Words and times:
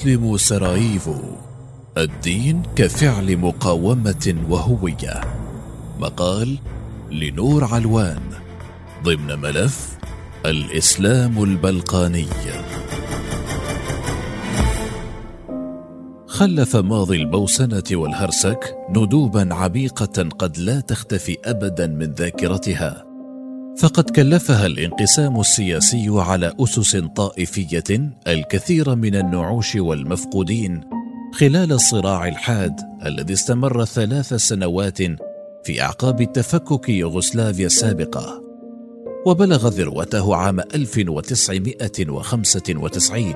مسلم 0.00 0.36
سراييفو 0.36 1.16
الدين 1.98 2.62
كفعل 2.76 3.36
مقاومة 3.36 4.34
وهوية. 4.48 5.20
مقال 5.98 6.58
لنور 7.10 7.64
علوان. 7.64 8.20
ضمن 9.04 9.38
ملف 9.38 9.98
الإسلام 10.46 11.42
البلقاني. 11.42 12.26
خلف 16.26 16.76
ماضي 16.76 17.16
البوسنة 17.16 17.84
والهرسك 17.92 18.74
ندوبا 18.90 19.54
عميقة 19.54 20.28
قد 20.38 20.58
لا 20.58 20.80
تختفي 20.80 21.38
أبدا 21.44 21.86
من 21.86 22.12
ذاكرتها. 22.12 23.09
فقد 23.78 24.10
كلفها 24.10 24.66
الانقسام 24.66 25.40
السياسي 25.40 26.06
على 26.08 26.54
أسس 26.60 26.96
طائفية 26.96 28.10
الكثير 28.26 28.94
من 28.94 29.14
النعوش 29.14 29.76
والمفقودين 29.76 30.80
خلال 31.32 31.72
الصراع 31.72 32.28
الحاد 32.28 32.80
الذي 33.06 33.32
استمر 33.32 33.84
ثلاث 33.84 34.34
سنوات 34.34 34.98
في 35.64 35.82
أعقاب 35.82 36.32
تفكك 36.32 36.88
يوغوسلافيا 36.88 37.66
السابقة. 37.66 38.42
وبلغ 39.26 39.68
ذروته 39.68 40.36
عام 40.36 40.60
1995 40.60 43.34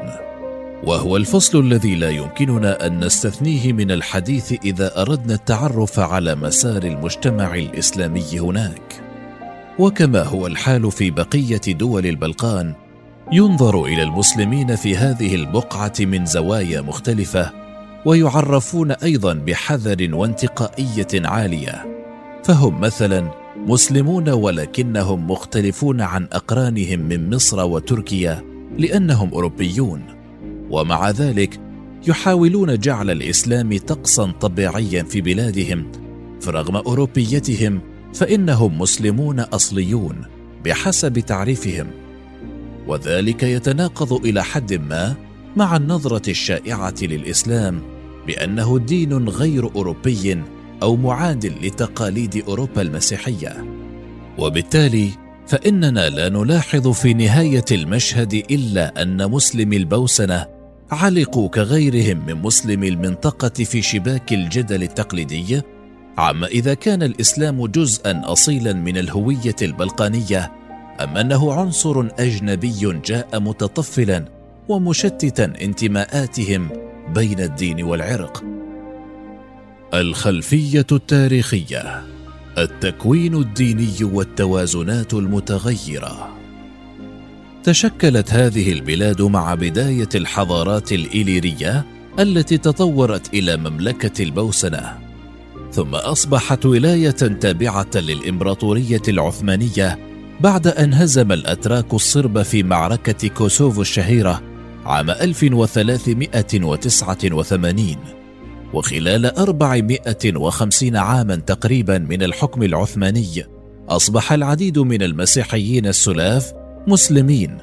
وهو 0.85 1.17
الفصل 1.17 1.61
الذي 1.61 1.95
لا 1.95 2.11
يمكننا 2.11 2.87
أن 2.87 3.05
نستثنيه 3.05 3.73
من 3.73 3.91
الحديث 3.91 4.53
إذا 4.65 5.03
أردنا 5.03 5.35
التعرف 5.35 6.01
على 6.01 6.35
مسار 6.35 6.83
المجتمع 6.83 7.55
الإسلامي 7.55 8.41
هناك. 8.41 9.04
وكما 9.79 10.23
هو 10.23 10.47
الحال 10.47 10.93
في 10.93 11.11
بقية 11.11 11.61
دول 11.69 12.07
البلقان 12.07 12.75
ينظر 13.33 13.85
إلى 13.85 14.03
المسلمين 14.03 14.77
في 14.77 14.97
هذه 14.97 15.35
البقعة 15.35 15.93
من 16.01 16.27
زوايا 16.27 16.81
مختلفة 16.81 17.53
ويعرفون 18.07 18.91
أيضا 18.91 19.35
بحذر 19.35 20.15
وانتقائية 20.15 21.09
عالية. 21.15 21.87
فهم 22.45 22.81
مثلا 22.81 23.31
مسلمون 23.57 24.29
ولكنهم 24.29 25.31
مختلفون 25.31 26.01
عن 26.01 26.29
أقرانهم 26.33 27.01
من 27.01 27.35
مصر 27.35 27.65
وتركيا 27.65 28.45
لأنهم 28.79 29.31
أوروبيون. 29.31 30.03
ومع 30.71 31.11
ذلك 31.11 31.61
يحاولون 32.07 32.79
جعل 32.79 33.11
الإسلام 33.11 33.79
طقسا 33.79 34.33
طبيعيا 34.41 35.03
في 35.03 35.21
بلادهم 35.21 35.93
فرغم 36.41 36.77
أوروبيتهم 36.77 37.81
فإنهم 38.15 38.79
مسلمون 38.79 39.41
أصليون 39.41 40.25
بحسب 40.65 41.19
تعريفهم. 41.19 41.87
وذلك 42.87 43.43
يتناقض 43.43 44.13
إلى 44.13 44.45
حد 44.45 44.75
ما 44.75 45.15
مع 45.57 45.77
النظرة 45.77 46.31
الشائعة 46.31 46.95
للإسلام 47.03 47.83
بأنه 48.27 48.79
دين 48.79 49.29
غير 49.29 49.75
أوروبي 49.77 50.43
أو 50.83 50.97
معاد 50.97 51.47
لتقاليد 51.47 52.45
أوروبا 52.49 52.83
المسيحية. 52.83 53.65
وبالتالي 54.39 55.11
فإننا 55.47 56.09
لا 56.11 56.29
نلاحظ 56.29 56.89
في 56.89 57.15
نهاية 57.15 57.65
المشهد 57.73 58.35
إلا 58.51 59.03
أن 59.03 59.31
مسلمي 59.31 59.77
البوسنة 59.77 60.47
علقوا 60.91 61.49
كغيرهم 61.49 62.27
من 62.27 62.35
مسلمي 62.35 62.89
المنطقة 62.89 63.65
في 63.65 63.83
شباك 63.83 64.33
الجدل 64.33 64.83
التقليدي 64.83 65.63
عما 66.19 66.47
إذا 66.47 66.75
كان 66.75 67.03
الإسلام 67.03 67.67
جزءا 67.67 68.23
اصيلا 68.25 68.73
من 68.73 68.97
الهوية 68.97 69.57
البلقانية 69.63 70.53
أم 71.01 71.17
أنه 71.17 71.53
عنصر 71.53 72.09
أجنبي 72.19 73.01
جاء 73.05 73.41
متطفلا 73.41 74.25
ومشتتا 74.69 75.45
انتماءاتهم 75.45 76.69
بين 77.15 77.41
الدين 77.41 77.83
والعرق؟ 77.83 78.45
الخلفية 79.95 80.87
التاريخية 80.93 82.03
التكوين 82.59 83.35
الديني 83.35 83.97
والتوازنات 84.03 85.15
المتغيرة. 85.15 86.29
تشكلت 87.63 88.33
هذه 88.33 88.73
البلاد 88.73 89.23
مع 89.23 89.55
بداية 89.55 90.09
الحضارات 90.15 90.93
الإليرية 90.93 91.85
التي 92.19 92.59
تطورت 92.59 93.35
إلى 93.35 93.57
مملكة 93.57 94.23
البوسنة. 94.23 95.04
ثم 95.75 95.95
أصبحت 95.95 96.67
ولاية 96.67 97.11
تابعة 97.11 97.91
للإمبراطورية 97.95 99.03
العثمانية 99.09 99.99
بعد 100.41 100.67
أن 100.67 100.95
هزم 100.95 101.33
الأتراك 101.33 101.95
الصرب 101.95 102.43
في 102.43 102.63
معركة 102.63 103.29
كوسوفو 103.29 103.81
الشهيرة 103.81 104.43
عام 104.85 105.11
1389 105.11 107.97
وخلال 108.75 109.27
450 109.27 110.97
عاما 110.97 111.37
تقريبا 111.37 111.99
من 111.99 112.23
الحكم 112.23 112.63
العثماني 112.63 113.45
أصبح 113.89 114.33
العديد 114.33 114.79
من 114.79 115.03
المسيحيين 115.03 115.87
السلاف 115.87 116.53
مسلمين. 116.87 117.59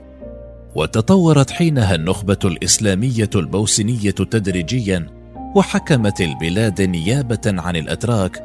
وتطورت 0.76 1.52
حينها 1.52 1.96
النخبة 1.96 2.40
الإسلامية 2.46 3.30
البوسنية 3.36 4.12
تدريجيا 4.12 5.21
وحكمت 5.56 6.22
البلاد 6.22 6.82
نيابة 6.82 7.42
عن 7.46 7.76
الأتراك 7.76 8.44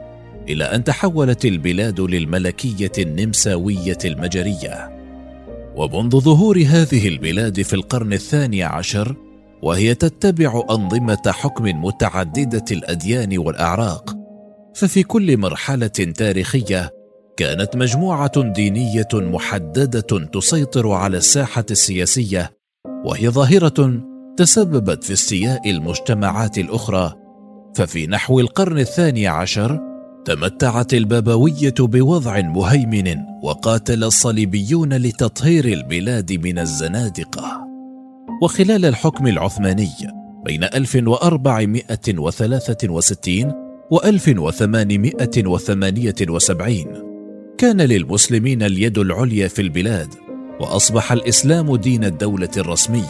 إلى 0.48 0.64
أن 0.64 0.84
تحولت 0.84 1.44
البلاد 1.44 2.00
للملكية 2.00 2.92
النمساوية 2.98 3.98
المجرية. 4.04 4.96
ومنذ 5.76 6.20
ظهور 6.20 6.58
هذه 6.58 7.08
البلاد 7.08 7.62
في 7.62 7.74
القرن 7.74 8.12
الثاني 8.12 8.62
عشر 8.62 9.16
وهي 9.62 9.94
تتبع 9.94 10.62
أنظمة 10.70 11.22
حكم 11.26 11.64
متعددة 11.64 12.64
الأديان 12.70 13.38
والأعراق 13.38 14.16
ففي 14.74 15.02
كل 15.02 15.36
مرحلة 15.36 15.86
تاريخية 15.86 16.90
كانت 17.36 17.76
مجموعة 17.76 18.52
دينية 18.52 19.08
محددة 19.14 20.26
تسيطر 20.32 20.90
على 20.90 21.16
الساحة 21.16 21.66
السياسية 21.70 22.50
وهي 23.04 23.28
ظاهرة 23.28 24.02
تسببت 24.36 25.04
في 25.04 25.12
استياء 25.12 25.70
المجتمعات 25.70 26.58
الأخرى 26.58 27.14
ففي 27.74 28.06
نحو 28.06 28.40
القرن 28.40 28.78
الثاني 28.78 29.26
عشر 29.26 29.80
تمتعت 30.24 30.94
البابوية 30.94 31.74
بوضع 31.78 32.40
مهيمن 32.40 33.16
وقاتل 33.42 34.04
الصليبيون 34.04 34.92
لتطهير 34.92 35.64
البلاد 35.64 36.32
من 36.32 36.58
الزنادقة. 36.58 37.66
وخلال 38.42 38.84
الحكم 38.84 39.26
العثماني 39.26 39.90
بين 40.44 40.64
1463 40.64 43.52
و 43.90 43.98
1878 44.04 46.86
كان 47.58 47.80
للمسلمين 47.80 48.62
اليد 48.62 48.98
العليا 48.98 49.48
في 49.48 49.62
البلاد 49.62 50.08
وأصبح 50.60 51.12
الإسلام 51.12 51.76
دين 51.76 52.04
الدولة 52.04 52.50
الرسمي. 52.56 53.04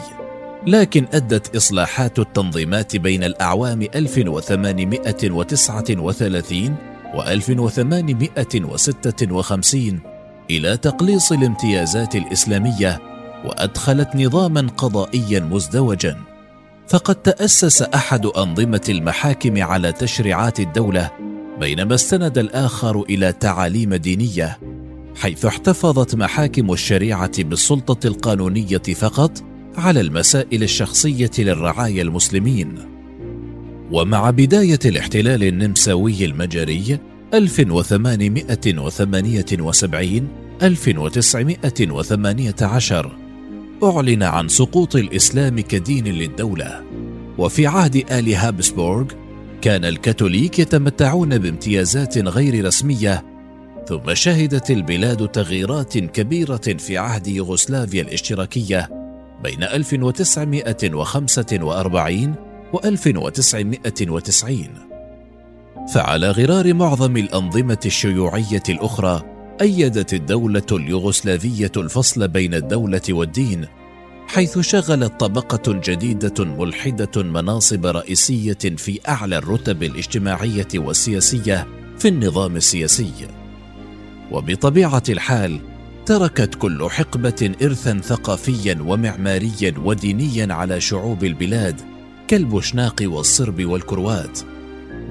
لكن 0.65 1.07
أدت 1.13 1.55
إصلاحات 1.55 2.19
التنظيمات 2.19 2.97
بين 2.97 3.23
الأعوام 3.23 3.81
1839 3.81 6.75
و 7.15 7.21
1856 7.21 9.99
إلى 10.49 10.77
تقليص 10.77 11.31
الامتيازات 11.31 12.15
الإسلامية 12.15 13.01
وأدخلت 13.45 14.15
نظاما 14.15 14.67
قضائيا 14.77 15.39
مزدوجا. 15.39 16.17
فقد 16.87 17.15
تأسس 17.15 17.81
أحد 17.81 18.25
أنظمة 18.25 18.81
المحاكم 18.89 19.63
على 19.63 19.91
تشريعات 19.91 20.59
الدولة 20.59 21.11
بينما 21.59 21.95
استند 21.95 22.37
الآخر 22.37 23.01
إلى 23.01 23.33
تعاليم 23.33 23.95
دينية 23.95 24.59
حيث 25.15 25.45
احتفظت 25.45 26.15
محاكم 26.15 26.73
الشريعة 26.73 27.43
بالسلطة 27.43 28.07
القانونية 28.07 28.77
فقط 28.77 29.43
على 29.77 30.01
المسائل 30.01 30.63
الشخصية 30.63 31.31
للرعايا 31.39 32.01
المسلمين. 32.01 32.75
ومع 33.91 34.29
بداية 34.29 34.79
الاحتلال 34.85 35.43
النمساوي 35.43 36.25
المجري 36.25 36.99
1878 37.33 40.27
1918 40.63 43.17
أعلن 43.83 44.23
عن 44.23 44.47
سقوط 44.47 44.95
الإسلام 44.95 45.59
كدين 45.59 46.07
للدولة. 46.07 46.83
وفي 47.37 47.67
عهد 47.67 48.11
آل 48.11 48.33
هابسبورغ 48.33 49.05
كان 49.61 49.85
الكاثوليك 49.85 50.59
يتمتعون 50.59 51.37
بامتيازات 51.37 52.17
غير 52.17 52.65
رسمية 52.65 53.25
ثم 53.87 54.13
شهدت 54.13 54.71
البلاد 54.71 55.27
تغييرات 55.27 55.97
كبيرة 55.97 56.75
في 56.77 56.97
عهد 56.97 57.27
يوغوسلافيا 57.27 58.01
الاشتراكية. 58.01 58.96
بين 59.43 59.63
1945 59.63 62.35
و 62.73 62.79
1990 62.85 64.67
فعلى 65.93 66.31
غرار 66.31 66.73
معظم 66.73 67.17
الأنظمة 67.17 67.79
الشيوعية 67.85 68.63
الأخرى 68.69 69.23
أيدت 69.61 70.13
الدولة 70.13 70.65
اليوغوسلافية 70.71 71.71
الفصل 71.77 72.27
بين 72.27 72.53
الدولة 72.53 73.01
والدين 73.09 73.67
حيث 74.27 74.59
شغلت 74.59 75.19
طبقة 75.19 75.81
جديدة 75.83 76.45
ملحدة 76.45 77.23
مناصب 77.23 77.85
رئيسية 77.85 78.57
في 78.77 78.99
أعلى 79.07 79.37
الرتب 79.37 79.83
الاجتماعية 79.83 80.67
والسياسية 80.75 81.67
في 81.99 82.07
النظام 82.07 82.55
السياسي. 82.55 83.27
وبطبيعة 84.31 85.03
الحال 85.09 85.59
تركت 86.07 86.55
كل 86.55 86.89
حقبة 86.89 87.51
إرثا 87.61 87.99
ثقافيا 88.03 88.77
ومعماريا 88.81 89.73
ودينيا 89.83 90.53
على 90.53 90.81
شعوب 90.81 91.23
البلاد 91.23 91.81
كالبوشناق 92.27 92.95
والصرب 93.01 93.65
والكروات. 93.65 94.39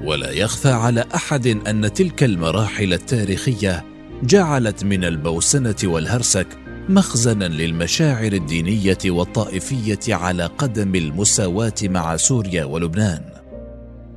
ولا 0.03 0.31
يخفى 0.31 0.69
على 0.69 1.05
أحد 1.15 1.47
أن 1.47 1.93
تلك 1.93 2.23
المراحل 2.23 2.93
التاريخية 2.93 3.85
جعلت 4.23 4.83
من 4.83 5.03
البوسنة 5.03 5.75
والهرسك 5.83 6.47
مخزنا 6.89 7.45
للمشاعر 7.45 8.33
الدينية 8.33 8.97
والطائفية 9.05 10.15
على 10.15 10.45
قدم 10.45 10.95
المساواة 10.95 11.73
مع 11.83 12.15
سوريا 12.15 12.65
ولبنان 12.65 13.21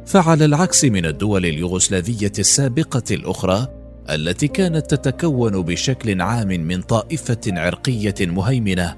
فعلى 0.07 0.45
العكس 0.45 0.85
من 0.85 1.07
الدول 1.07 1.47
اليوغوسلافية 1.47 2.33
السابقة 2.39 3.05
الأخرى 3.11 3.80
التي 4.11 4.49
كانت 4.49 4.95
تتكون 4.95 5.63
بشكل 5.63 6.21
عام 6.21 6.49
من 6.49 6.83
طائفة 6.83 7.41
عرقية 7.47 8.15
مهيمنة 8.21 8.97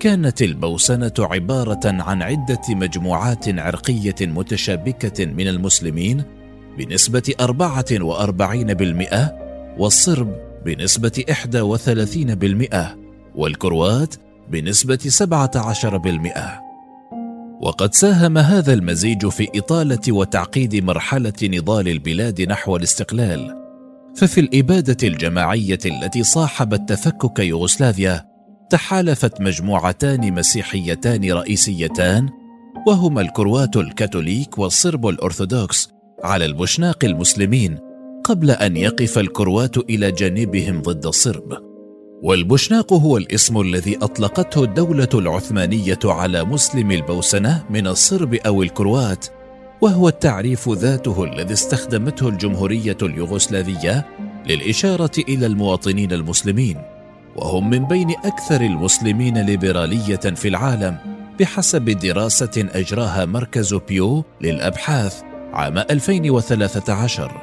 كانت 0.00 0.42
البوسنه 0.42 1.12
عبارة 1.18 1.80
عن 1.84 2.22
عدة 2.22 2.60
مجموعات 2.68 3.58
عرقية 3.58 4.14
متشابكة 4.20 5.26
من 5.26 5.48
المسلمين 5.48 6.22
بنسبة 6.78 7.34
44% 7.42 7.46
والصرب 9.78 10.36
بنسبة 10.64 11.24
31% 12.74 12.78
والكروات 13.34 14.14
بنسبة 14.50 14.96
17% 14.96 16.64
وقد 17.60 17.94
ساهم 17.94 18.38
هذا 18.38 18.72
المزيج 18.72 19.28
في 19.28 19.48
إطالة 19.54 20.00
وتعقيد 20.08 20.84
مرحلة 20.84 21.32
نضال 21.42 21.88
البلاد 21.88 22.42
نحو 22.42 22.76
الاستقلال. 22.76 23.63
ففي 24.16 24.40
الإبادة 24.40 25.08
الجماعية 25.08 25.78
التي 25.86 26.22
صاحبت 26.22 26.88
تفكك 26.88 27.38
يوغوسلافيا 27.38 28.24
تحالفت 28.70 29.40
مجموعتان 29.40 30.34
مسيحيتان 30.34 31.32
رئيسيتان 31.32 32.28
وهما 32.86 33.20
الكروات 33.20 33.76
الكاثوليك 33.76 34.58
والصرب 34.58 35.06
الأرثوذكس 35.06 35.88
على 36.24 36.44
البشناق 36.44 37.04
المسلمين 37.04 37.78
قبل 38.24 38.50
أن 38.50 38.76
يقف 38.76 39.18
الكروات 39.18 39.76
إلى 39.76 40.12
جانبهم 40.12 40.82
ضد 40.82 41.06
الصرب. 41.06 41.58
والبشناق 42.22 42.92
هو 42.92 43.16
الاسم 43.16 43.60
الذي 43.60 43.96
أطلقته 43.96 44.64
الدولة 44.64 45.08
العثمانية 45.14 45.98
على 46.04 46.44
مسلم 46.44 46.90
البوسنة 46.90 47.64
من 47.70 47.86
الصرب 47.86 48.34
أو 48.34 48.62
الكروات 48.62 49.26
وهو 49.84 50.08
التعريف 50.08 50.68
ذاته 50.68 51.24
الذي 51.24 51.52
استخدمته 51.52 52.28
الجمهورية 52.28 52.96
اليوغوسلافية 53.02 54.06
للإشارة 54.46 55.10
إلى 55.28 55.46
المواطنين 55.46 56.12
المسلمين 56.12 56.78
وهم 57.36 57.70
من 57.70 57.84
بين 57.84 58.10
أكثر 58.10 58.60
المسلمين 58.60 59.46
ليبرالية 59.46 60.16
في 60.16 60.48
العالم 60.48 60.96
بحسب 61.40 61.84
دراسة 61.84 62.50
أجراها 62.56 63.24
مركز 63.24 63.74
بيو 63.74 64.24
للأبحاث 64.40 65.22
عام 65.52 65.78
2013 65.78 67.40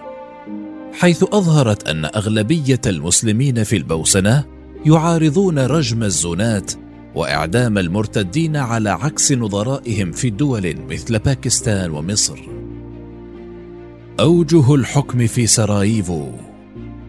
حيث 0.94 1.24
أظهرت 1.24 1.88
أن 1.88 2.06
أغلبية 2.06 2.82
المسلمين 2.86 3.64
في 3.64 3.78
البوسنة 3.78 4.46
يعارضون 4.86 5.60
رجم 5.60 6.04
الزنات 6.04 6.72
وإعدام 7.16 7.78
المرتدين 7.78 8.58
على 8.58 8.90
عكس 8.90 9.32
نظرائهم 9.32 10.12
في 10.12 10.30
دول 10.30 10.76
مثل 10.90 11.20
باكستان 11.20 11.92
ومصر. 11.92 12.40
أوجه 14.20 14.76
الحكم 14.76 15.28
في 15.28 15.48
سراييفو. 15.48 16.28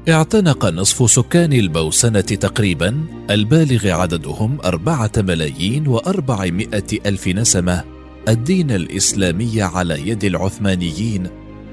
اعتنق 0.09 0.67
نصف 0.67 1.11
سكان 1.11 1.53
البوسنة 1.53 2.21
تقريبا 2.21 3.01
البالغ 3.31 3.91
عددهم 3.91 4.59
أربعة 4.65 5.11
ملايين 5.17 5.89
وأربعمائة 5.89 6.85
ألف 7.07 7.29
نسمة 7.29 7.85
الدين 8.29 8.71
الإسلامي 8.71 9.63
على 9.63 10.09
يد 10.09 10.25
العثمانيين 10.25 11.27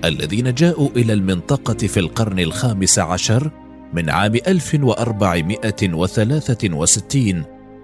الذين 0.06 0.54
جاءوا 0.54 0.90
إلى 0.96 1.14
المنطقة 1.14 1.88
في 1.88 2.00
القرن 2.00 2.40
الخامس 2.40 3.00
عشر 3.00 3.52
من 3.94 4.10
عام 4.10 4.36
1463 4.48 7.44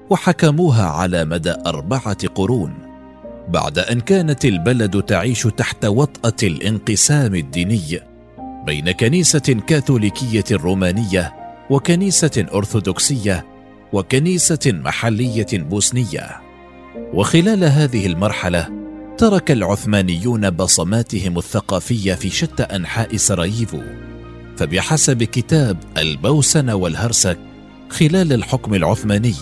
وحكموها 0.09 0.85
على 0.85 1.25
مدى 1.25 1.53
أربعة 1.65 2.27
قرون 2.27 2.73
بعد 3.49 3.79
أن 3.79 3.99
كانت 3.99 4.45
البلد 4.45 5.01
تعيش 5.01 5.43
تحت 5.43 5.85
وطأة 5.85 6.47
الانقسام 6.47 7.35
الديني 7.35 7.99
بين 8.65 8.91
كنيسة 8.91 9.39
كاثوليكية 9.67 10.43
رومانية 10.51 11.33
وكنيسة 11.69 12.45
أرثوذكسية 12.53 13.45
وكنيسة 13.93 14.59
محلية 14.65 15.47
بوسنية. 15.53 16.41
وخلال 17.13 17.63
هذه 17.63 18.05
المرحلة 18.05 18.69
ترك 19.17 19.51
العثمانيون 19.51 20.49
بصماتهم 20.49 21.37
الثقافية 21.37 22.13
في 22.13 22.29
شتى 22.29 22.63
أنحاء 22.63 23.15
سراييفو 23.17 23.81
فبحسب 24.57 25.23
كتاب 25.23 25.77
البوسنة 25.97 26.75
والهرسك 26.75 27.37
خلال 27.89 28.33
الحكم 28.33 28.73
العثماني. 28.73 29.35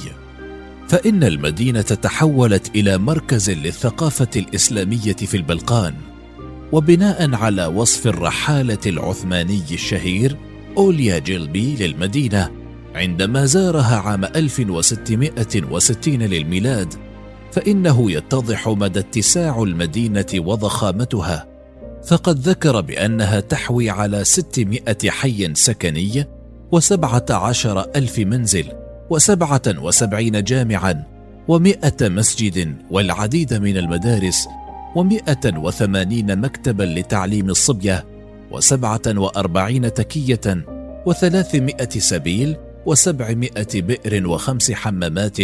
فإن 0.87 1.23
المدينة 1.23 1.81
تحولت 1.81 2.75
إلى 2.75 2.97
مركز 2.97 3.49
للثقافة 3.49 4.29
الإسلامية 4.35 5.13
في 5.13 5.37
البلقان 5.37 5.93
وبناء 6.71 7.35
على 7.35 7.65
وصف 7.65 8.07
الرحالة 8.07 8.79
العثماني 8.85 9.63
الشهير 9.71 10.37
أوليا 10.77 11.19
جيلبي 11.19 11.75
للمدينة 11.75 12.51
عندما 12.95 13.45
زارها 13.45 13.95
عام 13.97 14.25
1660 14.25 16.13
للميلاد 16.13 16.93
فإنه 17.51 18.11
يتضح 18.11 18.69
مدى 18.69 18.99
اتساع 18.99 19.63
المدينة 19.63 20.25
وضخامتها. 20.35 21.47
فقد 22.07 22.39
ذكر 22.39 22.81
بأنها 22.81 23.39
تحوي 23.39 23.89
على 23.89 24.23
ستمائة 24.23 25.09
حي 25.09 25.55
سكني 25.55 26.25
وسبعة 26.71 27.25
عشر 27.29 27.81
ألف 27.95 28.19
منزل. 28.19 28.82
وسبعة 29.13 29.61
وسبعين 29.67 30.43
جامعا 30.43 31.03
ومائه 31.47 31.95
مسجد 32.01 32.75
والعديد 32.91 33.53
من 33.53 33.77
المدارس 33.77 34.47
ومائه 34.95 35.57
وثمانين 35.57 36.39
مكتبا 36.39 36.83
لتعليم 36.83 37.49
الصبية 37.49 38.05
وسبعة 38.51 39.01
وأربعين 39.07 39.93
تكية 39.93 40.65
وثلاثمائة 41.05 41.89
سبيل 41.89 42.55
وسبعمائة 42.85 43.81
بئر 43.81 44.27
وخمس 44.27 44.71
حمامات 44.71 45.37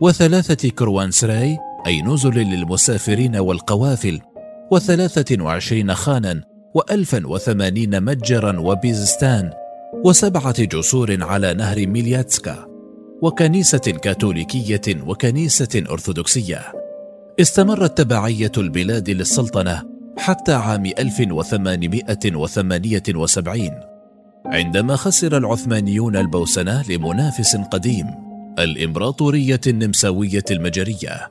وثلاثة 0.00 0.68
كروانسراي 0.68 1.58
أي 1.86 2.02
نزل 2.02 2.34
للمسافرين 2.34 3.36
والقوافل 3.36 4.20
وثلاثة 4.70 5.42
وعشرين 5.42 5.94
خانا 5.94 6.42
وألفا 6.74 7.26
وثمانين 7.26 8.02
متجرا 8.02 8.60
وبيزستان 8.60 9.50
وسبعة 10.04 10.62
جسور 10.62 11.24
على 11.24 11.54
نهر 11.54 11.86
ميلياتسكا. 11.86 12.65
وكنيسة 13.22 13.78
كاثوليكية 13.78 15.02
وكنيسة 15.06 15.84
أرثوذكسية. 15.90 16.72
استمرت 17.40 17.98
تبعية 17.98 18.52
البلاد 18.58 19.10
للسلطنة 19.10 19.82
حتى 20.18 20.52
عام 20.52 20.86
1878 20.86 23.70
عندما 24.46 24.96
خسر 24.96 25.36
العثمانيون 25.36 26.16
البوسنة 26.16 26.84
لمنافس 26.90 27.56
قديم 27.56 28.06
الإمبراطورية 28.58 29.60
النمساوية 29.66 30.44
المجرية. 30.50 31.28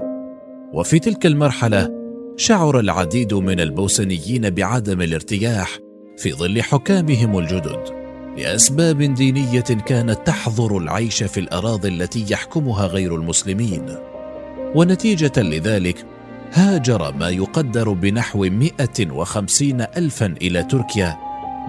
وفي 0.74 1.00
تلك 1.00 1.26
المرحلة 1.26 2.06
شعر 2.38 2.80
العديد 2.80 3.34
من 3.34 3.60
البوسنيين 3.60 4.50
بعدم 4.50 5.02
الارتياح 5.02 5.78
في 6.18 6.34
ظل 6.34 6.62
حكامهم 6.62 7.40
الجدد. 7.40 7.95
لأسباب 8.38 9.02
دينية 9.02 9.62
كانت 9.62 10.20
تحظر 10.26 10.78
العيش 10.78 11.24
في 11.24 11.40
الأراضي 11.40 11.88
التي 11.88 12.26
يحكمها 12.30 12.88
غير 12.88 13.16
المسلمين. 13.16 13.98
ونتيجة 14.76 15.32
لذلك 15.38 16.06
هاجر 16.54 17.14
ما 17.14 17.30
يقدر 17.30 17.90
بنحو 17.90 18.40
150 18.40 19.82
ألفا 19.82 20.36
إلى 20.42 20.64
تركيا 20.64 21.18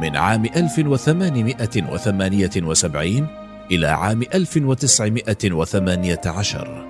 من 0.01 0.17
عام 0.17 0.45
1878 0.45 3.27
إلى 3.71 3.87
عام 3.87 4.23
1918 4.35 6.87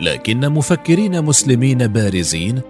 لكن 0.00 0.48
مفكرين 0.48 1.24
مسلمين 1.24 1.86
بارزين 1.86 2.60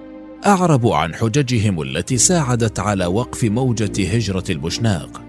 أعربوا 0.46 0.96
عن 0.96 1.14
حججهم 1.14 1.82
التي 1.82 2.16
ساعدت 2.16 2.80
على 2.80 3.06
وقف 3.06 3.44
موجة 3.44 4.14
هجرة 4.14 4.44
البشناق 4.50 5.22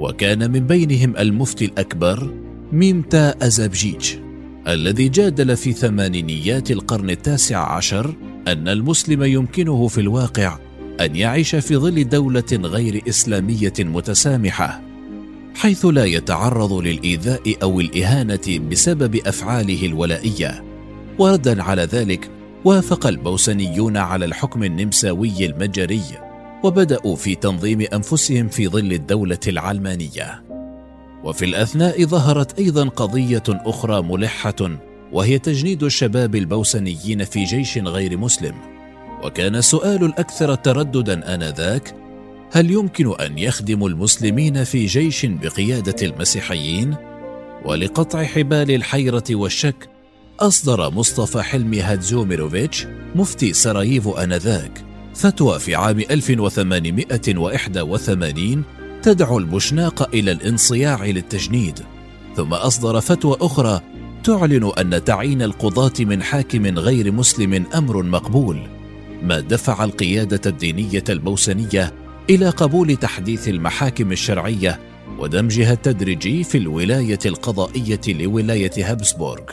وكان 0.00 0.50
من 0.50 0.66
بينهم 0.66 1.16
المفتي 1.16 1.64
الأكبر 1.64 2.34
ميمتا 2.72 3.34
أزابجيج 3.46 4.14
الذي 4.68 5.08
جادل 5.08 5.56
في 5.56 5.72
ثمانينيات 5.72 6.70
القرن 6.70 7.10
التاسع 7.10 7.72
عشر 7.72 8.14
أن 8.48 8.68
المسلم 8.68 9.22
يمكنه 9.22 9.86
في 9.88 10.00
الواقع 10.00 10.58
أن 11.00 11.16
يعيش 11.16 11.54
في 11.54 11.76
ظل 11.76 12.08
دولة 12.08 12.44
غير 12.52 13.02
إسلامية 13.08 13.72
متسامحة 13.78 14.82
حيث 15.54 15.86
لا 15.86 16.04
يتعرض 16.04 16.72
للإيذاء 16.72 17.54
أو 17.62 17.80
الإهانة 17.80 18.58
بسبب 18.70 19.16
أفعاله 19.16 19.86
الولائية. 19.86 20.64
وردا 21.18 21.62
على 21.62 21.82
ذلك 21.82 22.30
وافق 22.64 23.06
البوسنيون 23.06 23.96
على 23.96 24.24
الحكم 24.24 24.64
النمساوي 24.64 25.46
المجري 25.46 26.02
وبدأوا 26.62 27.16
في 27.16 27.34
تنظيم 27.34 27.86
أنفسهم 27.92 28.48
في 28.48 28.68
ظل 28.68 28.92
الدولة 28.92 29.38
العلمانية. 29.46 30.44
وفي 31.24 31.44
الأثناء 31.44 32.04
ظهرت 32.04 32.58
أيضا 32.58 32.88
قضية 32.88 33.42
أخرى 33.48 34.02
ملحة 34.02 34.78
وهي 35.12 35.38
تجنيد 35.38 35.82
الشباب 35.82 36.34
البوسنيين 36.34 37.24
في 37.24 37.44
جيش 37.44 37.78
غير 37.78 38.16
مسلم. 38.16 38.54
وكان 39.24 39.56
السؤال 39.56 40.04
الأكثر 40.04 40.54
ترددا 40.54 41.34
آنذاك 41.34 41.94
هل 42.52 42.70
يمكن 42.70 43.20
أن 43.20 43.38
يخدموا 43.38 43.88
المسلمين 43.88 44.64
في 44.64 44.86
جيش 44.86 45.26
بقيادة 45.26 46.06
المسيحيين؟ 46.06 46.94
ولقطع 47.64 48.24
حبال 48.24 48.70
الحيرة 48.70 49.24
والشك 49.30 49.88
أصدر 50.40 50.90
مصطفى 50.90 51.42
حلمي 51.42 51.80
هاتزوميروفيتش 51.80 52.86
مفتي 53.14 53.52
سراييفو 53.52 54.12
آنذاك. 54.12 54.87
فتوى 55.18 55.58
في 55.58 55.74
عام 55.74 55.98
1881 55.98 58.62
تدعو 59.02 59.38
البوشناق 59.38 60.14
إلى 60.14 60.32
الانصياع 60.32 61.04
للتجنيد. 61.04 61.78
ثم 62.36 62.54
أصدر 62.54 63.00
فتوى 63.00 63.36
أخرى 63.40 63.80
تعلن 64.24 64.72
أن 64.78 65.04
تعيين 65.04 65.42
القضاة 65.42 65.92
من 66.00 66.22
حاكم 66.22 66.78
غير 66.78 67.12
مسلم 67.12 67.64
أمر 67.74 68.02
مقبول 68.02 68.60
ما 69.22 69.40
دفع 69.40 69.84
القيادة 69.84 70.40
الدينية 70.46 71.04
البوسنية 71.08 71.92
إلى 72.30 72.48
قبول 72.48 72.96
تحديث 72.96 73.48
المحاكم 73.48 74.12
الشرعية 74.12 74.80
ودمجها 75.18 75.72
التدريجي 75.72 76.44
في 76.44 76.58
الولاية 76.58 77.18
القضائية 77.26 78.00
لولاية 78.08 78.72
هابسبورغ. 78.78 79.44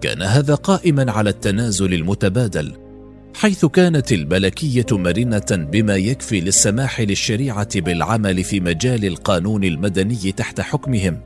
كان 0.00 0.22
هذا 0.22 0.54
قائما 0.54 1.12
على 1.12 1.30
التنازل 1.30 1.94
المتبادل 1.94 2.85
حيث 3.40 3.64
كانت 3.64 4.12
الملكيه 4.12 4.86
مرنة 4.92 5.46
بما 5.50 5.96
يكفي 5.96 6.40
للسماح 6.40 7.00
للشريعة 7.00 7.80
بالعمل 7.80 8.44
في 8.44 8.60
مجال 8.60 9.04
القانون 9.04 9.64
المدني 9.64 10.32
تحت 10.32 10.60
حكمهم 10.60 11.20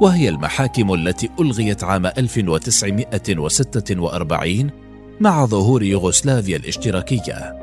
وهي 0.00 0.28
المحاكم 0.28 0.94
التي 0.94 1.30
ألغيت 1.40 1.84
عام 1.84 2.06
1946 2.06 4.70
مع 5.20 5.46
ظهور 5.46 5.82
يوغوسلافيا 5.82 6.56
الاشتراكية. 6.56 7.56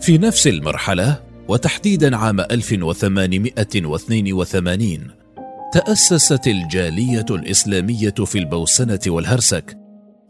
في 0.00 0.18
نفس 0.18 0.46
المرحلة 0.46 1.22
وتحديدا 1.48 2.16
عام 2.16 2.40
1882 2.40 5.10
تأسست 5.72 6.46
الجالية 6.46 7.26
الإسلامية 7.30 8.14
في 8.24 8.38
البوسنة 8.38 9.00
والهرسك 9.06 9.81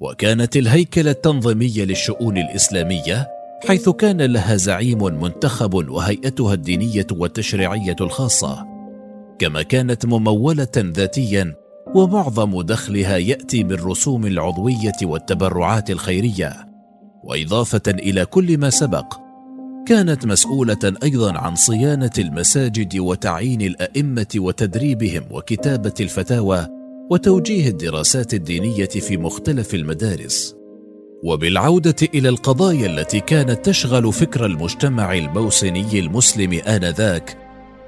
وكانت 0.02 0.56
الهيكل 0.56 1.09
التنظيمي 1.09 1.85
للشؤون 1.85 2.38
الإسلامية 2.38 3.28
حيث 3.68 3.88
كان 3.88 4.23
لها 4.23 4.56
زعيم 4.56 5.04
منتخب 5.04 5.75
وهيئتها 5.75 6.54
الدينية 6.54 7.06
والتشريعية 7.12 7.97
الخاصة. 8.00 8.66
كما 9.38 9.62
كانت 9.62 10.06
ممولة 10.06 10.68
ذاتيا 10.76 11.54
ومعظم 11.94 12.62
دخلها 12.62 13.16
يأتي 13.16 13.64
من 13.64 13.75
رسوم 13.75 14.26
العضوية 14.26 14.92
والتبرعات 15.02 15.90
الخيرية. 15.90 16.68
وإضافة 17.25 17.82
إلى 17.88 18.25
كل 18.25 18.59
ما 18.59 18.71
سبق 18.71 19.14
كانت 19.87 20.26
مسؤولة 20.26 20.94
أيضا 21.02 21.38
عن 21.38 21.54
صيانة 21.54 22.12
المساجد 22.18 22.99
وتعيين 22.99 23.61
الأئمة 23.61 24.28
وتدريبهم 24.37 25.23
وكتابة 25.30 25.94
الفتاوى 26.00 26.81
وتوجيه 27.11 27.68
الدراسات 27.68 28.35
الدينية 28.35 28.87
في 28.87 29.16
مختلف 29.16 29.75
المدارس 29.75 30.56
وبالعودة 31.23 31.97
إلى 32.14 32.28
القضايا 32.28 32.87
التي 32.87 33.21
كانت 33.21 33.64
تشغل 33.64 34.12
فكر 34.12 34.47
المجتمع 34.47 35.14
البوسني 35.14 35.99
المسلم 35.99 36.52
آنذاك 36.52 37.38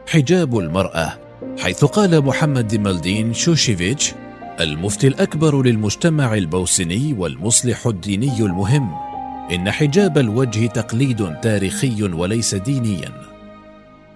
حجاب 0.06 0.58
المرأة 0.58 1.18
حيث 1.58 1.84
قال 1.84 2.24
محمد 2.24 2.66
ديمالدين 2.66 3.34
شوشيفيتش 3.34 4.12
المفتي 4.60 5.06
الأكبر 5.06 5.62
للمجتمع 5.62 6.34
البوسني 6.34 7.14
والمصلح 7.18 7.86
الديني 7.86 8.38
المهم 8.38 8.90
إن 9.52 9.70
حجاب 9.70 10.18
الوجه 10.18 10.66
تقليد 10.66 11.34
تاريخي 11.42 12.02
وليس 12.02 12.54
دينيا. 12.54 13.12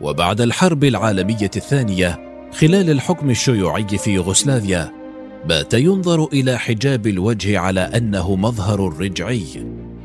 وبعد 0.01 0.41
الحرب 0.41 0.85
العالمية 0.85 1.51
الثانية 1.57 2.28
خلال 2.53 2.91
الحكم 2.91 3.31
الشيوعي 3.31 3.99
في 3.99 4.11
يوغوسلافيا 4.11 4.93
بات 5.49 5.75
ينظر 5.75 6.25
إلى 6.25 6.59
حجاب 6.59 7.07
الوجه 7.07 7.59
على 7.59 7.81
أنه 7.81 8.37
مظهر 8.37 9.01
رجعي 9.01 9.45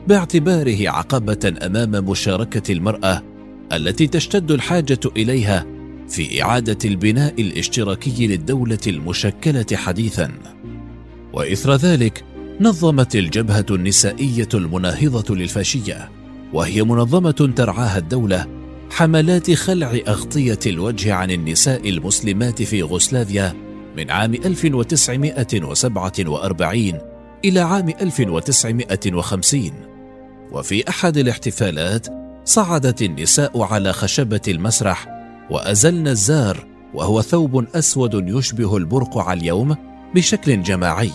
باعتباره 0.08 0.90
عقبة 0.90 1.54
أمام 1.66 1.92
مشاركة 1.92 2.72
المرأة 2.72 3.24
التي 3.74 4.08
تشتد 4.08 4.52
الحاجة 4.52 5.00
إليها 5.18 5.66
في 6.10 6.44
إعادة 6.44 6.78
البناء 6.86 7.42
الاشتراكي 7.42 8.28
للدولة 8.28 8.78
المشكلة 8.88 9.66
حديثا. 9.74 10.32
وإثر 11.34 11.76
ذلك 11.76 12.24
نظمت 12.62 13.16
الجبهة 13.16 13.66
النسائية 13.72 14.50
المناهضة 14.54 15.36
للفاشية 15.36 16.10
وهي 16.54 16.84
منظمة 16.84 17.54
ترعاها 17.56 17.98
الدولة 17.98 18.63
حملات 18.94 19.52
خلع 19.52 20.00
أغطية 20.08 20.60
الوجه 20.66 21.14
عن 21.14 21.32
النساء 21.32 21.90
المسلمات 21.90 22.62
في 22.62 22.78
يوغوسلافيا 22.78 23.54
من 23.98 24.12
عام 24.12 24.34
1947 24.34 27.00
إلى 27.46 27.60
عام 27.60 27.90
1950 27.90 29.72
وفي 30.52 30.90
أحد 30.90 31.18
الاحتفالات 31.18 32.08
صعدت 32.46 33.02
النساء 33.02 33.62
على 33.62 33.94
خشبة 33.94 34.42
المسرح 34.48 35.08
وأزلن 35.50 36.08
الزار 36.08 36.68
وهو 36.94 37.22
ثوب 37.22 37.66
أسود 37.76 38.28
يشبه 38.28 38.78
البرقع 38.78 39.34
اليوم 39.34 39.76
بشكل 40.16 40.64
جماعي. 40.64 41.12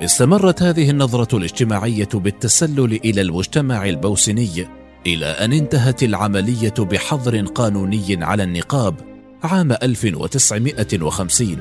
استمرت 0.00 0.62
هذه 0.62 0.90
النظرة 0.90 1.36
الاجتماعية 1.36 2.08
بالتسلل 2.14 3.00
إلى 3.04 3.20
المجتمع 3.20 3.88
البوسني 3.88 4.81
إلى 5.06 5.26
أن 5.26 5.52
انتهت 5.52 6.02
العملية 6.02 6.74
بحظر 6.78 7.40
قانوني 7.40 8.24
على 8.24 8.42
النقاب 8.42 8.94
عام 9.42 9.72
1950 9.72 11.56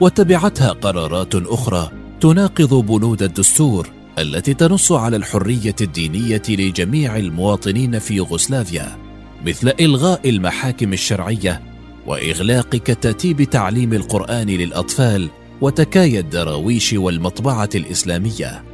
وتبعتها 0.00 0.68
قرارات 0.68 1.34
أخرى 1.34 1.90
تناقض 2.20 2.74
بنود 2.74 3.22
الدستور 3.22 3.90
التي 4.18 4.54
تنص 4.54 4.92
على 4.92 5.16
الحرية 5.16 5.74
الدينية 5.80 6.42
لجميع 6.48 7.16
المواطنين 7.16 7.98
في 7.98 8.14
يوغوسلافيا 8.14 8.98
مثل 9.46 9.72
إلغاء 9.80 10.28
المحاكم 10.30 10.92
الشرعية 10.92 11.62
وإغلاق 12.06 12.68
كتاتيب 12.68 13.42
تعليم 13.42 13.92
القرآن 13.92 14.46
للأطفال 14.46 15.28
وتكايا 15.60 16.20
الدراويش 16.20 16.92
والمطبعة 16.92 17.68
الإسلامية. 17.74 18.64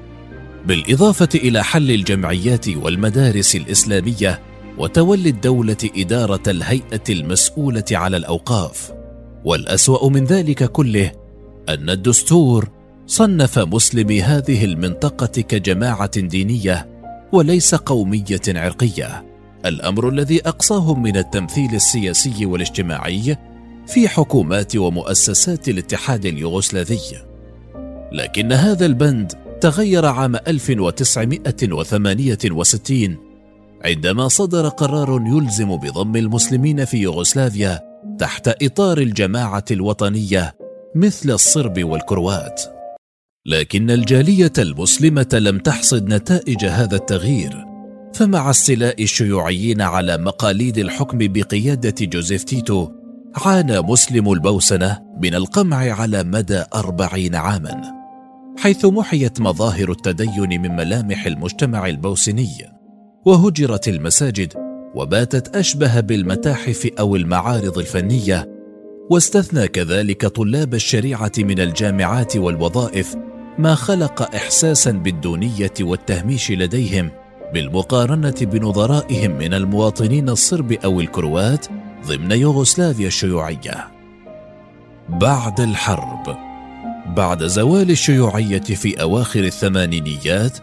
بالإضافة 0.67 1.29
إلى 1.35 1.65
حل 1.65 1.91
الجمعيات 1.91 2.69
والمدارس 2.69 3.57
الإسلامية 3.57 4.41
وتولي 4.79 5.29
الدولة 5.29 5.77
إدارة 5.97 6.43
الهيئة 6.47 7.03
المسؤولة 7.11 7.85
على 7.93 8.17
الأوقاف. 8.17 8.93
والأسوأ 9.45 10.09
من 10.09 10.25
ذلك 10.25 10.65
كله 10.65 11.13
أن 11.69 11.91
الدستور 11.91 12.69
صنف 13.07 13.59
مسلمي 13.59 14.23
هذه 14.23 14.65
المنطقة 14.65 15.43
كجماعة 15.43 16.21
دينية 16.21 16.89
وليس 17.33 17.75
قومية 17.75 18.43
عرقية. 18.49 19.25
الأمر 19.67 20.09
الذي 20.09 20.49
أقصاهم 20.49 21.03
من 21.03 21.17
التمثيل 21.17 21.75
السياسي 21.75 22.47
والاجتماعي 22.47 23.37
في 23.87 24.09
حكومات 24.09 24.77
ومؤسسات 24.77 25.69
الاتحاد 25.69 26.27
اليوغوسلافي. 26.27 27.25
لكن 28.13 28.53
هذا 28.53 28.87
البند 28.87 29.44
تغير 29.61 30.07
عام 30.07 30.37
1968 30.37 33.17
عندما 33.85 34.29
صدر 34.29 34.69
قرار 34.69 35.23
يلزم 35.27 35.77
بضم 35.77 36.17
المسلمين 36.17 36.85
في 36.85 36.97
يوغوسلافيا 36.97 37.81
تحت 38.19 38.49
إطار 38.63 38.99
الجماعة 38.99 39.65
الوطنية 39.71 40.57
مثل 40.95 41.31
الصرب 41.31 41.85
والكروات. 41.85 42.63
لكن 43.47 43.91
الجالية 43.91 44.53
المسلمة 44.59 45.29
لم 45.33 45.59
تحصد 45.59 46.09
نتائج 46.09 46.65
هذا 46.65 46.97
التغيير 46.97 47.65
فمع 48.15 48.51
استيلاء 48.51 49.03
الشيوعيين 49.03 49.83
على 49.83 50.19
مقاليد 50.19 50.79
الحكم 50.79 51.19
بقيادة 51.21 52.07
جوزيف 52.07 52.45
تيتو 52.45 52.89
عانى 53.37 53.81
مسلم 53.81 54.33
البوسنة 54.33 55.01
من 55.23 55.35
القمع 55.35 55.77
على 55.77 56.25
مدى 56.25 56.65
أربعين 56.75 57.35
عاما. 57.35 58.04
حيث 58.59 58.85
محيت 58.85 59.41
مظاهر 59.41 59.91
التدين 59.91 60.63
من 60.63 60.77
ملامح 60.77 61.27
المجتمع 61.27 61.87
البوسني 61.87 62.49
وهجرت 63.27 63.89
المساجد 63.89 64.53
وباتت 64.95 65.57
أشبه 65.57 66.01
بالمتاحف 66.01 66.91
أو 66.99 67.17
المعارض 67.17 67.79
الفنية 67.79 68.49
واستثنى 69.11 69.69
كذلك 69.69 70.27
طلاب 70.27 70.75
الشريعة 70.75 71.33
من 71.39 71.61
الجامعات 71.61 72.37
والوظائف 72.37 73.17
ما 73.59 73.75
خلق 73.75 74.35
احساسا 74.35 74.91
بالدونية 74.91 75.73
والتهميش 75.81 76.51
لديهم 76.51 77.11
بالمقارنة 77.55 78.35
بنظرائهم 78.41 79.31
من 79.31 79.55
المواطنين 79.55 80.29
الصرب 80.29 80.73
أو 80.73 81.01
الكروات 81.01 81.67
ضمن 82.07 82.33
يوغوسلافيا 82.33 83.07
الشيوعية. 83.07 83.89
بعد 85.09 85.61
الحرب 85.61 86.44
بعد 87.07 87.47
زوال 87.47 87.91
الشيوعية 87.91 88.61
في 88.61 89.03
أواخر 89.03 89.45
الثمانينيات 89.45 90.59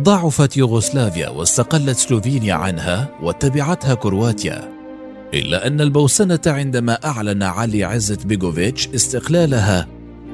ضعفت 0.00 0.56
يوغوسلافيا 0.56 1.28
واستقلت 1.28 1.96
سلوفينيا 1.96 2.54
عنها 2.54 3.08
وتبعتها 3.22 3.94
كرواتيا 3.94 4.72
إلا 5.34 5.66
أن 5.66 5.80
البوسنة 5.80 6.40
عندما 6.46 6.92
أعلن 6.92 7.42
علي 7.42 7.84
عزت 7.84 8.26
بيغوفيتش 8.26 8.88
استقلالها 8.88 9.86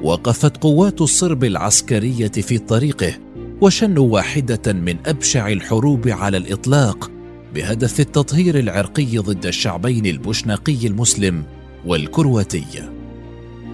وقفت 0.03 0.57
قوات 0.57 1.01
الصرب 1.01 1.43
العسكرية 1.43 2.31
في 2.31 2.57
طريقه 2.57 3.13
وشنوا 3.61 4.13
واحدة 4.13 4.73
من 4.73 4.97
أبشع 5.05 5.47
الحروب 5.47 6.07
على 6.07 6.37
الإطلاق 6.37 7.11
بهدف 7.55 7.99
التطهير 7.99 8.59
العرقي 8.59 9.17
ضد 9.17 9.45
الشعبين 9.45 10.05
البوشناقي 10.05 10.87
المسلم 10.87 11.43
والكرواتي. 11.85 12.94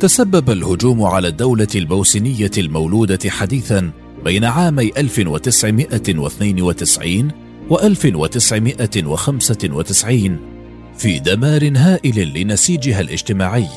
تسبب 0.01 0.49
الهجوم 0.49 1.03
على 1.03 1.27
الدولة 1.27 1.67
البوسنية 1.75 2.51
المولودة 2.57 3.29
حديثا 3.29 3.91
بين 4.23 4.45
عامي 4.45 4.91
1992 4.97 7.31
و 7.69 7.79
1995 7.79 10.39
في 10.97 11.19
دمار 11.19 11.71
هائل 11.75 12.33
لنسيجها 12.33 13.01
الاجتماعي. 13.01 13.67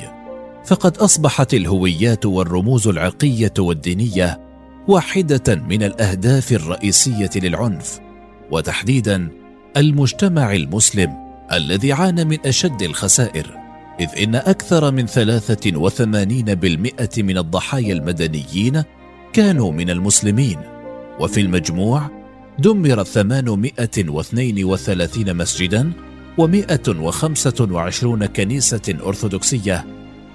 فقد 0.66 0.96
أصبحت 0.96 1.54
الهويات 1.54 2.26
والرموز 2.26 2.88
العرقيه 2.88 3.54
والدينية 3.58 4.40
واحدة 4.88 5.62
من 5.68 5.82
الأهداف 5.82 6.52
الرئيسية 6.52 7.30
للعنف 7.36 8.00
وتحديدا 8.50 9.28
المجتمع 9.76 10.52
المسلم 10.52 11.12
الذي 11.52 11.92
عانى 11.92 12.24
من 12.24 12.38
أشد 12.46 12.82
الخسائر. 12.82 13.63
إذ 14.00 14.08
إن 14.22 14.34
أكثر 14.34 14.92
من 14.92 15.08
83% 15.08 15.18
من 17.18 17.38
الضحايا 17.38 17.92
المدنيين 17.92 18.82
كانوا 19.32 19.72
من 19.72 19.90
المسلمين 19.90 20.58
وفي 21.20 21.40
المجموع 21.40 22.10
دمر 22.58 23.04
832 23.04 25.36
مسجدا 25.36 25.92
و125 26.40 28.24
كنيسة 28.24 28.98
أرثوذكسية 29.06 29.84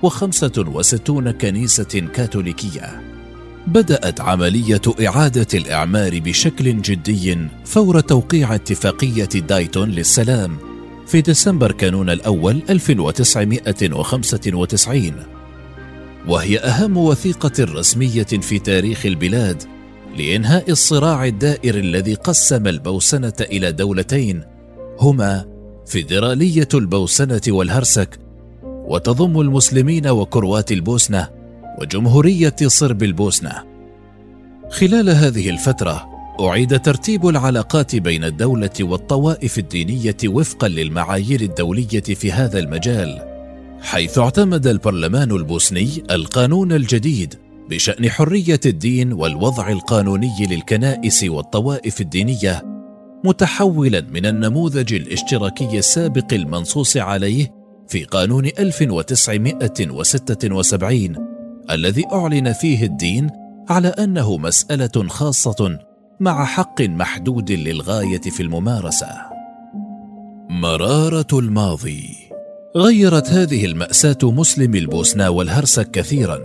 و65 0.06 1.30
كنيسة 1.30 2.08
كاثوليكية. 2.14 3.02
بدأت 3.68 4.22
عملية 4.22 4.82
إعادة 5.08 5.48
الإعمار 5.54 6.20
بشكل 6.20 6.82
جدي 6.82 7.38
فور 7.66 8.00
توقيع 8.00 8.56
اتفاقية 8.56 9.26
دايتون 9.26 9.90
للسلام 9.90 10.69
في 11.10 11.22
ديسمبر 11.22 11.72
كانون 11.72 12.10
الأول 12.10 12.62
1995 12.70 15.14
وهي 16.28 16.60
أهم 16.60 16.98
وثيقة 16.98 17.52
رسمية 17.60 18.24
في 18.24 18.60
تاريخ 18.60 19.06
البلاد 19.06 19.64
لإنهاء 20.18 20.72
الصراع 20.72 21.26
الدائر 21.26 21.76
الذي 21.76 22.14
قسم 22.14 22.68
البوسنة 22.68 23.34
إلى 23.42 23.72
دولتين 23.72 24.44
هما 25.00 25.46
فيدرالية 25.86 26.68
البوسنة 26.74 27.42
والهرسك 27.48 28.20
وتضم 28.64 29.42
المسلمين 29.42 30.08
وكروات 30.08 30.72
البوسنة 30.72 31.30
وجمهورية 31.82 32.56
صرب 32.66 33.04
البوسنة. 33.04 33.64
خلال 34.70 35.10
هذه 35.10 35.50
الفترة 35.50 36.09
أعيد 36.40 36.80
ترتيب 36.80 37.28
العلاقات 37.28 37.96
بين 37.96 38.24
الدولة 38.24 38.70
والطوائف 38.80 39.58
الدينية 39.58 40.18
وفقا 40.26 40.68
للمعايير 40.68 41.42
الدولية 41.42 42.02
في 42.02 42.32
هذا 42.32 42.60
المجال، 42.60 43.22
حيث 43.82 44.18
اعتمد 44.18 44.68
البرلمان 44.68 45.32
البوسني 45.32 46.04
القانون 46.12 46.72
الجديد 46.72 47.36
بشأن 47.70 48.10
حرية 48.10 48.60
الدين 48.66 49.14
والوضع 49.14 49.70
القانوني 49.70 50.48
للكنائس 50.50 51.24
والطوائف 51.24 52.02
الدينية 52.02 52.64
متحولا 53.26 54.02
من 54.02 54.26
النموذج 54.26 54.94
الاشتراكي 54.94 55.80
السابق 55.80 56.34
المنصوص 56.34 56.98
عليه 56.98 57.52
في 57.88 58.04
قانون 58.04 58.46
1976 58.46 61.16
الذي 61.72 62.06
أعلن 62.14 62.54
فيه 62.54 62.86
الدين 62.86 63.30
على 63.70 63.88
أنه 63.88 64.38
مسألة 64.38 65.08
خاصة 65.08 65.89
مع 66.22 66.46
حق 66.46 66.82
محدود 66.82 67.52
للغاية 67.52 68.22
في 68.22 68.44
الممارسة. 68.44 69.08
مرارة 70.50 71.28
الماضي 71.34 72.16
غيرت 72.78 73.30
هذه 73.30 73.66
المأساة 73.66 74.18
مسلم 74.24 74.76
البوسنة 74.76 75.30
والهرسك 75.30 75.92
كثيرا، 75.92 76.40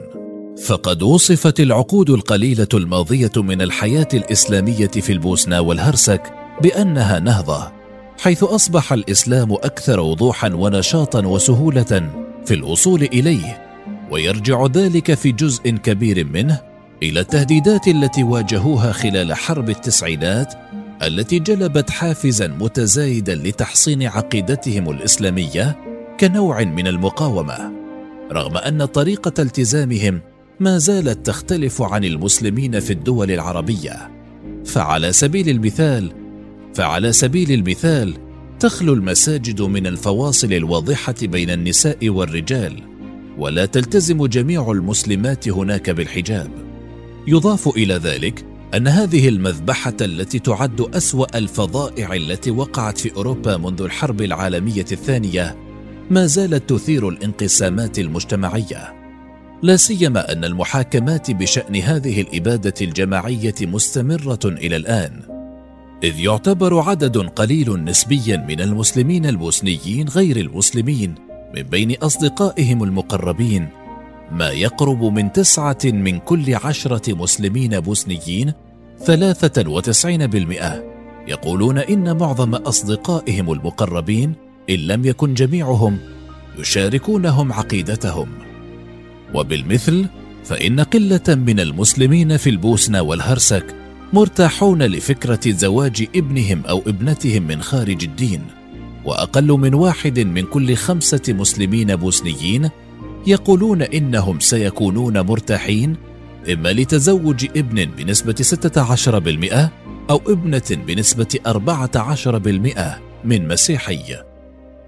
فقد 0.67 1.03
وصفت 1.03 1.61
العقود 1.61 2.11
القليلة 2.11 2.69
الماضية 2.75 3.33
من 3.37 3.63
الحياة 3.63 4.09
الإسلامية 4.15 4.87
في 4.87 5.13
البوسنة 5.13 5.61
والهرسك 5.61 6.33
بأنها 6.63 7.21
نهضة 7.21 7.73
حيث 8.19 8.43
أصبح 8.43 8.93
الإسلام 8.93 9.53
أكثر 9.53 10.01
وضوحا 10.01 10.49
ونشاطا 10.55 11.27
وسهولة 11.27 12.11
في 12.47 12.55
الوصول 12.55 13.03
إليه 13.03 13.63
ويرجع 14.11 14.67
ذلك 14.67 15.15
في 15.15 15.33
جزء 15.33 15.71
كبير 15.71 16.25
منه 16.25 16.74
إلى 17.03 17.21
التهديدات 17.21 17.89
التي 17.89 18.23
واجهوها 18.23 18.93
خلال 18.93 19.35
حرب 19.35 19.71
التسعينات 19.71 20.55
التي 21.03 21.39
جلبت 21.39 21.91
حافزا 21.91 22.47
متزايدا 22.47 23.35
لتحصين 23.35 24.03
عقيدتهم 24.03 24.91
الإسلامية 24.91 25.77
كنوع 26.21 26.65
من 26.65 26.87
المقاومة 26.87 27.73
رغم 28.33 28.57
أن 28.57 28.85
طريقة 28.85 29.43
التزامهم 29.43 30.21
ما 30.61 30.79
زالت 30.79 31.27
تختلف 31.27 31.83
عن 31.83 32.05
المسلمين 32.05 32.81
في 32.81 32.93
الدول 32.93 33.31
العربية. 33.31 34.11
فعلى 34.65 35.13
سبيل 35.13 35.49
المثال 35.49 36.13
فعلى 36.75 37.13
سبيل 37.13 37.53
المثال 37.53 38.15
تخلو 38.61 38.93
المساجد 38.93 39.63
من 39.63 39.87
الفواصل 39.87 40.53
الواضحة 40.53 41.15
بين 41.23 41.51
النساء 41.51 42.09
والرجال 42.09 42.83
ولا 43.39 43.67
تلتزم 43.67 44.27
جميع 44.27 44.71
المسلمات 44.71 45.49
هناك 45.49 45.91
بالحجاب. 45.91 46.64
يضاف 47.27 47.69
إلى 47.69 47.95
ذلك 47.95 48.47
أن 48.75 48.89
هذه 48.89 49.29
المذبحة 49.29 49.97
التي 50.01 50.39
تعد 50.39 50.81
أسوأ 50.81 51.39
الفظائع 51.39 52.13
التي 52.13 52.51
وقعت 52.51 52.99
في 52.99 53.17
أوروبا 53.17 53.57
منذ 53.57 53.83
الحرب 53.83 54.23
العالمية 54.23 54.87
الثانية 54.93 55.57
ما 56.11 56.27
زالت 56.27 56.71
تثير 56.71 57.09
الانقسامات 57.09 57.99
المجتمعية. 57.99 58.95
لا 59.63 59.77
سيما 59.77 60.33
أن 60.33 60.45
المحاكمات 60.45 61.31
بشأن 61.31 61.77
هذه 61.77 62.21
الإبادة 62.21 62.75
الجماعية 62.81 63.55
مستمرة 63.61 64.41
إلى 64.45 64.77
الآن 64.77 65.21
إذ 66.03 66.21
يعتبر 66.21 66.81
عدد 66.81 67.17
قليل 67.19 67.85
نسبيا 67.85 68.37
من 68.37 68.61
المسلمين 68.61 69.27
البوسنيين 69.27 70.09
غير 70.09 70.37
المسلمين 70.37 71.15
من 71.57 71.63
بين 71.63 71.97
أصدقائهم 71.97 72.85
المقربين 72.85 73.69
ما 74.33 74.51
يقرب 74.51 75.05
من 75.05 75.33
تسعة 75.33 75.79
من 75.85 76.19
كل 76.19 76.55
عشرة 76.55 77.15
مسلمين 77.15 77.81
بوسنيين 77.81 78.53
ثلاثة 78.99 79.71
وتسعين 79.71 80.27
بالمئة. 80.27 80.85
يقولون 81.29 81.79
إن 81.79 82.17
معظم 82.17 82.55
أصدقائهم 82.55 83.53
المقربين 83.53 84.35
إن 84.71 84.75
لم 84.75 85.05
يكن 85.05 85.35
جميعهم 85.35 85.99
يشاركونهم 86.59 87.53
عقيدتهم. 87.53 88.29
وبالمثل 89.35 90.07
فإن 90.45 90.81
قلة 90.81 91.29
من 91.29 91.61
المسلمين 91.61 92.37
في 92.37 92.51
البوسنة 92.51 93.03
والهرسك 93.03 93.75
مرتاحون 94.13 94.83
لفكرة 94.83 95.41
زواج 95.51 96.09
ابنهم 96.17 96.63
أو 96.67 96.83
ابنتهم 96.87 97.43
من 97.43 97.63
خارج 97.63 98.05
الدين. 98.05 98.43
وأقل 99.05 99.49
من 99.49 99.75
واحد 99.75 100.21
من 100.21 100.43
كل 100.43 100.75
خمسة 100.75 101.23
مسلمين 101.29 101.97
بوسنيين 101.97 102.71
يقولون 103.27 103.83
إنهم 103.83 104.41
سيكونون 104.41 105.21
مرتاحين 105.21 105.97
إما 106.53 106.69
لتزوج 106.69 107.47
ابن 107.57 107.85
بنسبة 107.85 108.35
16% 108.35 109.71
أو 110.11 110.21
ابنة 110.27 110.63
بنسبة 110.71 111.39
14% 111.47 112.99
من 113.25 113.49
مسيحي. 113.49 114.17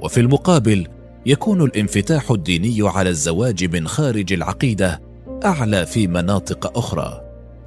وفي 0.01 0.21
المقابل 0.21 0.87
يكون 1.27 1.63
الانفتاح 1.63 2.31
الديني 2.31 2.77
على 2.81 3.11
الزواج 3.11 3.77
من 3.77 3.89
خارج 3.89 4.33
العقيدة 4.33 5.01
أعلى 5.45 5.87
في 5.87 6.07
مناطق 6.07 6.79
أخرى. 6.79 7.21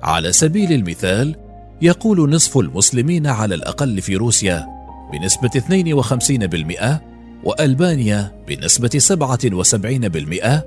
على 0.03 0.31
سبيل 0.31 0.73
المثال 0.73 1.35
يقول 1.81 2.29
نصف 2.29 2.57
المسلمين 2.57 3.27
على 3.27 3.55
الأقل 3.55 4.01
في 4.01 4.15
روسيا 4.15 4.65
بنسبة 5.11 5.49
52% 5.49 7.08
وألبانيا 7.43 8.31
بنسبة 8.47 8.99
77% 8.99 10.63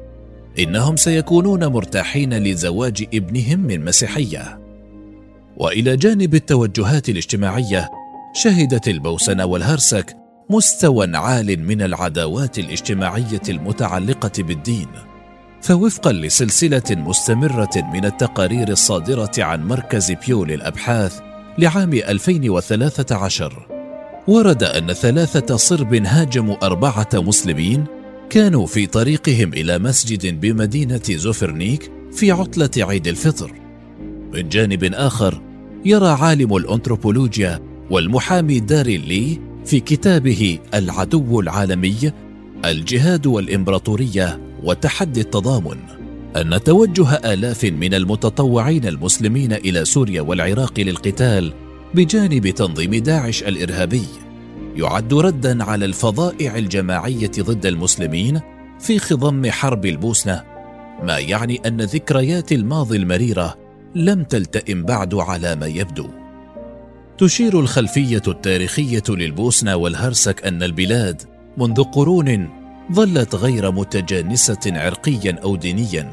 إنهم 0.58 0.96
سيكونون 0.96 1.66
مرتاحين 1.66 2.35
لزواج 2.35 3.06
ابنهم 3.14 3.61
من 3.61 3.85
مسيحية. 3.85 4.61
وإلى 5.56 5.96
جانب 5.96 6.35
التوجهات 6.35 7.08
الاجتماعية 7.08 7.90
شهدت 8.35 8.88
البوسنة 8.88 9.44
والهرسك 9.44 10.16
مستوى 10.50 11.16
عال 11.16 11.64
من 11.64 11.82
العداوات 11.82 12.58
الاجتماعية 12.58 13.42
المتعلقة 13.48 14.42
بالدين 14.42 14.88
فوفقا 15.62 16.12
لسلسلة 16.12 16.82
مستمرة 16.90 17.90
من 17.94 18.04
التقارير 18.04 18.68
الصادرة 18.68 19.32
عن 19.38 19.64
مركز 19.64 20.12
بيو 20.12 20.44
للأبحاث 20.44 21.20
لعام 21.58 21.92
2013 21.92 23.71
ورد 24.26 24.62
أن 24.62 24.92
ثلاثة 24.92 25.56
صرب 25.56 25.94
هاجموا 25.94 26.66
أربعة 26.66 27.08
مسلمين 27.14 27.85
كانوا 28.30 28.66
في 28.66 28.87
طريقهم 28.87 29.52
إلى 29.52 29.78
مسجد 29.78 30.40
بمدينة 30.40 31.02
زوفرنيك 31.11 31.90
في 32.12 32.30
عطلة 32.30 32.70
عيد 32.76 33.06
الفطر. 33.06 33.52
من 34.35 34.48
جانب 34.48 34.85
آخر 34.85 35.42
يرى 35.85 36.08
عالم 36.08 36.56
الأنثروبولوجيا 36.56 37.61
والمحامي 37.90 38.61
داري 38.61 38.96
لي 38.96 39.38
في 39.64 39.80
كتابه 39.80 40.58
العدو 40.74 41.40
العالمي 41.40 42.12
الجهاد 42.64 43.26
والإمبراطورية 43.26 44.40
وتحدي 44.62 45.20
التضامن 45.20 45.78
أن 46.37 46.62
توجه 46.64 47.14
آلاف 47.14 47.64
من 47.64 47.94
المتطوعين 47.94 48.85
المسلمين 48.87 49.52
إلى 49.52 49.85
سوريا 49.85 50.20
والعراق 50.22 50.80
للقتال 50.80 51.52
بجانب 51.94 52.50
تنظيم 52.50 52.94
داعش 52.94 53.42
الإرهابي 53.42 54.07
يعد 54.76 55.14
ردا 55.14 55.64
على 55.64 55.85
الفظائع 55.85 56.57
الجماعية 56.57 57.31
ضد 57.40 57.66
المسلمين 57.66 58.40
في 58.81 58.98
خضم 58.98 59.50
حرب 59.50 59.87
البوسنة 59.87 60.44
ما 61.02 61.18
يعني 61.18 61.61
أن 61.66 61.81
ذكريات 61.81 62.52
الماضي 62.52 62.96
المريرة 62.96 63.59
لم 63.94 64.24
تلتئم 64.24 64.85
بعد 64.85 65.14
على 65.14 65.55
ما 65.55 65.66
يبدو. 65.66 66.09
تشير 67.18 67.61
الخلفية 67.61 68.22
التاريخية 68.28 69.02
للبوسنة 69.09 69.76
والهرسك 69.76 70.46
أن 70.46 70.62
البلاد 70.62 71.22
منذ 71.57 71.83
قرون 71.83 72.48
ظلت 72.92 73.35
غير 73.35 73.70
متجانسة 73.70 74.61
عرقيا 74.66 75.38
أو 75.42 75.57
دينيا 75.57 76.12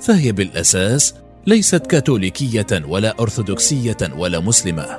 فهي 0.00 0.32
بالأساس 0.32 1.14
ليست 1.48 1.86
كاثوليكية 1.86 2.66
ولا 2.88 3.14
أرثوذكسية 3.20 3.96
ولا 4.16 4.40
مسلمة 4.40 4.98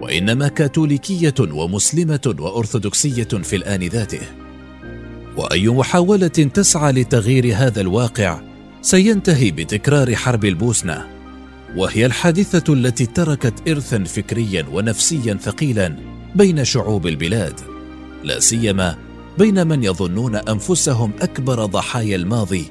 وإنما 0.00 0.48
كاثوليكية 0.48 1.34
ومسلمة 1.40 2.34
وأرثوذكسية 2.38 3.24
في 3.24 3.56
الآن 3.56 3.82
ذاته. 3.82 4.20
وأي 5.36 5.68
محاولة 5.68 6.26
تسعى 6.26 6.92
لتغيير 6.92 7.56
هذا 7.56 7.80
الواقع 7.80 8.40
سينتهي 8.82 9.50
بتكرار 9.50 10.16
حرب 10.16 10.44
البوسنة 10.44 11.06
وهي 11.76 12.06
الحادثة 12.06 12.72
التي 12.72 13.06
تركت 13.06 13.68
ارثا 13.68 14.04
فكريا 14.04 14.66
ونفسيا 14.72 15.34
ثقيلا 15.34 15.96
بين 16.34 16.64
شعوب 16.64 17.06
البلاد 17.06 17.60
لا 18.24 18.40
سيما 18.40 18.96
بين 19.38 19.66
من 19.66 19.84
يظنون 19.84 20.36
أنفسهم 20.36 21.12
أكبر 21.22 21.64
ضحايا 21.64 22.16
الماضي 22.16 22.64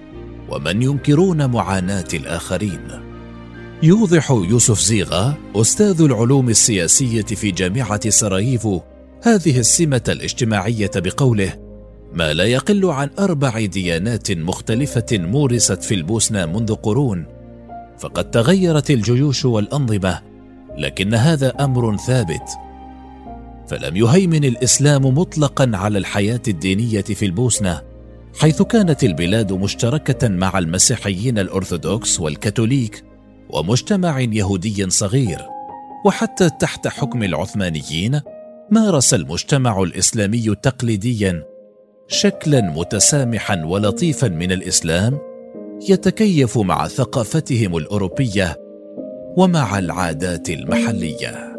ومن 0.49 0.81
ينكرون 0.81 1.49
معاناة 1.49 2.07
الآخرين. 2.13 3.10
يوضح 3.83 4.31
يوسف 4.31 4.79
زيغا 4.79 5.37
أستاذ 5.55 6.01
العلوم 6.01 6.49
السياسية 6.49 7.21
في 7.21 7.51
جامعة 7.51 8.09
سراييفو 8.09 8.81
هذه 9.23 9.59
السمة 9.59 10.01
الاجتماعية 10.09 10.91
بقوله 10.95 11.53
ما 12.13 12.33
لا 12.33 12.43
يقل 12.43 12.85
عن 12.85 13.09
أربع 13.19 13.65
ديانات 13.65 14.31
مختلفة 14.31 15.05
مورست 15.11 15.83
في 15.83 15.93
البوسنة 15.93 16.45
منذ 16.45 16.75
قرون 16.75 17.25
فقد 17.99 18.31
تغيرت 18.31 18.91
الجيوش 18.91 19.45
والأنظمة 19.45 20.21
لكن 20.77 21.13
هذا 21.13 21.49
أمر 21.49 21.97
ثابت. 21.97 22.49
فلم 23.67 23.97
يهيمن 23.97 24.45
الإسلام 24.45 25.05
مطلقا 25.05 25.71
على 25.73 25.97
الحياة 25.97 26.41
الدينية 26.47 27.01
في 27.01 27.25
البوسنة 27.25 27.81
حيث 28.39 28.61
كانت 28.61 29.03
البلاد 29.03 29.53
مشتركة 29.53 30.27
مع 30.27 30.59
المسيحيين 30.59 31.39
الأرثوذكس 31.39 32.19
والكاثوليك 32.19 33.10
ومجتمع 33.53 34.19
يهودي 34.19 34.89
صغير. 34.89 35.41
وحتى 36.05 36.49
تحت 36.59 36.87
حكم 36.87 37.23
العثمانيين 37.23 38.21
مارس 38.71 39.13
المجتمع 39.13 39.81
الإسلامي 39.83 40.55
تقليديا 40.55 41.43
شكلا 42.07 42.61
متسامحا 42.61 43.65
ولطيفا 43.65 44.27
من 44.27 44.51
الإسلام 44.51 45.19
يتكيف 45.89 46.57
مع 46.57 46.87
ثقافتهم 46.87 47.77
الأوروبية 47.77 48.57
ومع 49.37 49.79
العادات 49.79 50.49
المحلية. 50.49 51.50